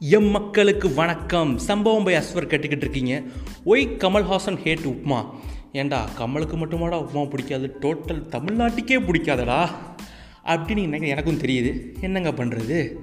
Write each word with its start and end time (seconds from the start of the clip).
M 0.00 0.24
மக்களுக்கு 0.24 0.94
வணக்கம். 0.94 1.58
சம்பவம் 1.58 2.04
பை 2.04 2.14
அஸ்வர் 2.14 2.46
கேட்டுக்கிட்டு 2.46 2.76
இருக்கீங்க. 2.76 3.22
Y 3.66 3.88
Kamal Haasan 3.98 4.58
had 4.64 4.84
upma. 4.84 5.24
ஏண்டா 5.72 6.08
கமலுக்கு 6.18 6.56
மட்டுமாடா 6.56 7.04
உப்மா 7.04 7.28
பிடிக்காது 7.28 7.76
டோட்டல் 7.80 8.28
தமிழ்நாட்டுக்கே 8.28 9.00
பிடிக்காதடா. 9.00 9.68
அப்படின்னு 10.44 10.82
எனக்கு 10.82 11.08
எனக்கும் 11.08 11.38
தெரியுது. 11.38 12.00
என்னங்க 12.00 12.30
பண்ணுறது 12.30 12.96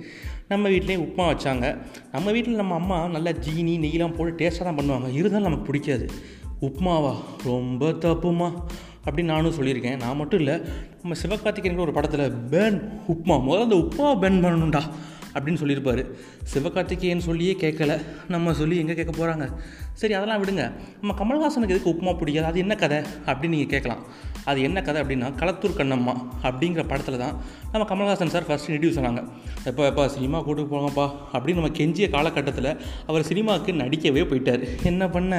நம்ம 0.47 0.69
வீட்லேயும் 0.69 1.07
உப்புமா 1.07 1.35
வச்சாங்க. 1.35 1.77
நம்ம 2.11 2.31
வீட்டில் 2.31 2.55
நம்ம 2.55 2.75
அம்மா 2.75 3.07
நல்லா 3.07 3.31
ஜீனி 3.31 3.77
நெய்லாம் 3.77 4.15
போட்டு 4.15 4.47
டேஸ்ட்டாக 4.47 4.63
தான் 4.63 4.75
பண்ணுவாங்க. 4.75 5.13
இருந்தாலும் 5.13 5.47
நமக்கு 5.47 5.65
பிடிக்காது. 5.65 6.09
உப்மாவா? 6.61 7.15
ரொம்ப 7.43 7.89
தப்புமா? 7.89 8.63
அப்படின்னு 9.05 9.23
நானும் 9.23 9.55
சொல்லியிருக்கேன். 9.55 9.97
நான் 9.97 10.15
மட்டும் 10.15 10.39
இல்லை 10.39 10.61
நம்ம 11.01 11.17
சிவகார்த்திகேயன் 11.25 11.77
ஒரு 11.77 11.91
படத்தில் 11.91 12.31
பேன் 12.49 12.81
உப்மா. 13.07 13.41
முதல்ல 13.41 13.61
அந்த 13.61 13.75
உப்மா 13.75 14.23
பேன் 14.23 14.45
பண்ணணும்டா. 14.45 14.83
அப்படின்னு 15.35 15.61
சொல்லியிருப்பார். 15.63 16.03
சிவகார்த்திகேயன் 16.53 17.25
சொல்லியே 17.29 17.55
கேட்கல. 17.59 18.01
நம்ம 18.27 18.53
சொல்லி 18.53 18.77
எங்கே 18.77 18.93
கேட்க 18.93 19.13
போகிறாங்க 19.17 19.45
சரி 19.93 20.13
அதெல்லாம் 20.13 20.43
விடுங்க. 20.43 20.71
நம்ம 21.01 21.13
கமல்ஹாசனுக்கு 21.19 21.73
எதுக்கு 21.75 21.89
உப்புமா 21.89 22.17
பிடிக்காது? 22.17 22.47
அது 22.47 22.59
என்ன 22.59 22.75
கதை? 22.75 22.97
அப்படின்னு 23.25 23.47
நீங்கள் 23.47 23.73
கேட்கலாம். 23.73 24.03
அது 24.45 24.61
என்ன 24.61 24.81
கதை 24.81 25.01
அப்படின்னா 25.01 25.29
களத்தூர் 25.41 25.77
கண்ணம்மா 25.77 26.13
அப்படிங்கிற 26.43 26.83
படத்தில் 26.87 27.17
தான் 27.17 27.35
நம்ம 27.71 27.85
கமல்ஹாசன் 27.95 28.33
சார் 28.33 28.47
ஃபஸ்ட் 28.47 28.69
இன்ட்ரடியூஸ் 28.69 28.99
ஆனாங்க. 29.01 29.23
எப்போ 29.63 29.85
எப்போ 29.85 30.09
சினிமா 30.09 30.41
கூட்டு 30.41 30.63
போங்கப்பா 30.63 31.05
அப்படின்னு 31.33 31.53
நம்ம 31.53 31.67
கெஞ்சிய 31.67 32.09
காலகட்டத்தில் 32.09 32.77
அவர் 33.07 33.23
சினிமாவுக்கு 33.23 33.73
நடிக்கவே 33.73 34.23
போயிட்டார். 34.23 34.83
என்ன 34.83 35.09
பண்ண? 35.09 35.33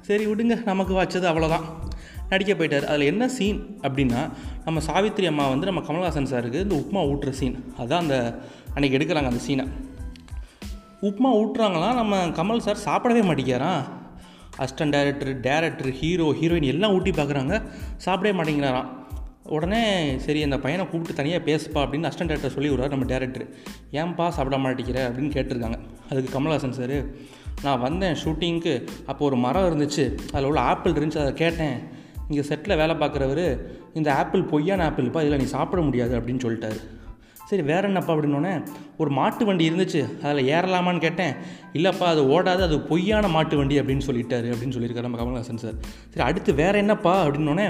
சரி 0.00 0.26
விடுங்க. 0.26 0.64
நமக்கு 0.64 0.94
வச்சது 0.94 1.26
அவ்வளோதான் 1.30 1.64
நடிக்க 2.34 2.52
போயிட்டார். 2.54 2.86
அதில் 2.90 3.10
என்ன 3.12 3.28
சீன் 3.36 3.60
அப்படின்னா 3.86 4.22
நம்ம 4.66 4.80
சாவித்ரி 4.88 5.26
அம்மா 5.32 5.46
வந்து 5.54 5.68
நம்ம 5.70 5.82
கமல்ஹாசன் 5.88 6.32
சாருக்கு 6.34 6.64
இந்த 6.66 6.76
உப்புமா 6.82 7.02
ஊட்டுற 7.10 7.32
சீன் 7.40 7.58
அதான் 7.82 8.04
அந்த 8.04 8.16
அன்றைக்கி 8.76 8.98
எடுக்கிறாங்க 8.98 9.32
அந்த 9.32 9.42
சீனை 9.48 9.66
உப்புமா 11.08 11.30
ஊட்டுறாங்களாம் 11.40 12.00
நம்ம 12.00 12.16
கமல் 12.38 12.64
சார் 12.66 12.84
சாப்பிடவே 12.88 13.22
மாட்டேங்கிறான் 13.28 13.82
assistant 14.62 14.94
director 14.94 15.32
director 15.46 15.90
hero 16.00 16.26
heroine 16.40 16.68
எல்லாம் 16.72 16.92
ஊட்டி 16.96 17.12
பார்க்குறாங்க 17.16 17.54
சாப்பிடவே 18.04 18.32
மாட்டேங்கிறாராம் 18.38 18.90
உடனே 19.54 19.80
சரி 20.26 20.40
அந்த 20.46 20.56
பையனை 20.64 20.84
கூப்பிட்டு 20.90 21.18
தனியாக 21.18 21.42
பேசுப்பா 21.48 21.80
அப்படின்னு 21.84 22.08
அசிஸ்டன்ட் 22.08 22.30
டேரக்டர் 22.30 22.54
சொல்லி 22.56 22.70
விடுவார் 22.70 22.94
நம்ம 22.94 23.08
டேரக்டர் 23.10 23.44
ஏன்பா 24.00 24.26
சாப்பிட 24.36 24.58
மாட்டேங்கிற 24.64 25.00
அப்படின்னு 25.08 25.34
கேட்டிருக்காங்க. 25.36 25.78
அதுக்கு 26.10 26.30
கமல்ஹாசன் 26.36 26.78
சார் 26.78 26.96
நான் 27.64 27.82
வந்தேன் 27.86 28.16
ஷூட்டிங்க்கு 28.22 28.74
அப்போ 29.10 29.22
ஒரு 29.28 29.36
மரம் 29.44 29.66
இருந்துச்சு. 29.68 30.04
அதில் 30.32 30.48
உள்ள 30.50 30.62
ஆப்பிள் 30.70 30.96
இருந்துச்சு 30.98 31.22
அதை 31.24 31.34
கேட்டேன். 31.42 31.76
இங்கே 32.30 32.44
செட்டில் 32.50 32.80
வேலை 32.82 32.96
பார்க்குறவர் 33.04 33.46
இந்த 34.00 34.08
ஆப்பிள் 34.20 34.50
பொய்யான 34.52 34.82
ஆப்பிள்ப்பா 34.90 35.22
இதில் 35.24 35.40
நீ 35.44 35.48
சாப்பிட 35.56 35.80
முடியாது 35.88 36.14
அப்படின்னு 36.18 36.44
சொல்லிட்டாரு. 36.46 36.78
சரி 37.48 37.62
வேற 37.70 37.82
என்னப்பா 37.88 38.12
அப்படின்னோடனே 38.14 38.52
ஒரு 39.02 39.10
மாட்டு 39.16 39.42
வண்டி 39.46 39.64
இருந்துச்சு 39.70 40.00
அதில் 40.22 40.48
ஏறலாமான்னு 40.54 41.02
கேட்டேன். 41.04 41.34
இல்லைப்பா 41.78 42.06
அது 42.12 42.22
ஓடாது 42.34 42.62
அது 42.66 42.76
பொய்யான 42.90 43.28
மாட்டு 43.34 43.54
வண்டி 43.58 43.76
அப்படின்னு 43.80 44.06
சொல்லிட்டாரு 44.06 44.48
அப்படின்னு 44.52 44.74
சொல்லியிருக்காரு 44.76 45.06
நம்ம 45.08 45.20
கமல்ஹாசன் 45.20 45.62
சார். 45.64 45.76
சரி 46.12 46.24
அடுத்து 46.28 46.50
வேற 46.62 46.74
என்னப்பா 46.84 47.14
அப்படின்னோடனே 47.24 47.66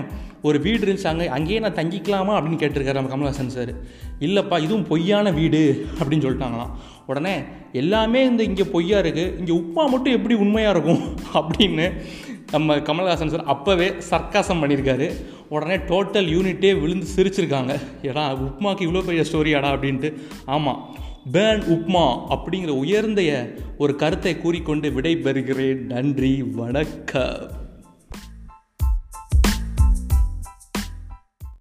ஒரு 0.49 0.59
வீடு 0.67 0.81
இருந்துச்சு 0.85 1.11
அங்கே 1.13 1.27
அங்கேயே 1.39 1.61
நான் 1.65 1.79
தங்கிக்கலாமா 1.81 2.35
அப்படின்னு 2.37 2.61
கேட்டிருக்காரு 2.63 3.01
நம்ம 3.01 3.13
கமல்ஹாசன் 3.15 3.55
சார். 3.57 3.73
இல்லைப்பா 4.27 4.59
இதுவும் 4.67 4.89
பொய்யான 4.93 5.33
வீடு 5.41 5.63
அப்படின்னு 5.99 6.27
சொல்லிட்டாங்களாம். 6.27 6.75
உடனே 7.11 7.35
எல்லாமே 7.81 8.21
இந்த 8.31 8.43
இங்கே 8.51 8.67
பொய்யா 8.75 8.99
இருக்குது 9.05 9.33
இங்கே 9.41 9.55
உப்பா 9.63 9.83
மட்டும் 9.95 10.17
எப்படி 10.19 10.35
உண்மையாக 10.45 10.75
இருக்கும் 10.75 11.03
அப்படின்னு 11.41 11.87
நம்ம 12.55 12.77
கமல்ஹாசன் 12.89 13.33
சார் 13.33 13.51
அப்போவே 13.55 13.89
சர்க்காசம் 14.11 14.61
பண்ணியிருக்காரு 14.63 15.09
உடனே 15.49 15.77
டோட்டல் 15.91 16.29
யூனிட்டே 16.35 16.71
விழுந்து 16.81 17.07
சிரிச்சிருக்காங்க. 17.17 17.73
ஏடா 18.03 18.25
உப்மாக்கு 18.47 18.85
இவ்வளோ 18.87 19.03
பெரிய 19.09 19.25
ஸ்டோரியாடா 19.31 19.71
அப்படின்ட்டு. 19.77 20.11
ஆமாம் 20.45 20.81
பேன் 21.33 21.63
உப்மா 21.75 22.05
அப்படிங்கிற 22.37 22.73
உயர்ந்தைய 22.85 23.33
ஒரு 23.79 23.97
கருத்தை 23.97 24.33
கூறிக்கொண்டு 24.39 24.91
விடைபெறுகிறேன். 24.91 25.85
நன்றி 25.93 26.33
வணக்கம். 26.43 27.64